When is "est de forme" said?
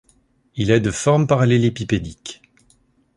0.71-1.27